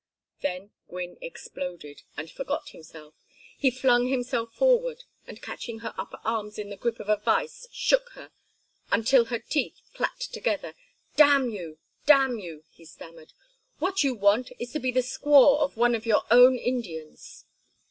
[0.41, 3.13] Then Gwynne exploded, and forgot himself.
[3.55, 7.67] He flung himself forward, and catching her upper arms in the grip of a vise
[7.71, 8.31] shook her
[8.91, 10.73] until her teeth clacked together.
[11.17, 11.77] "Damn you!
[12.07, 13.33] Damn you!" he stammered.
[13.77, 17.45] "What you want is to be the squaw of one of your own Indians!"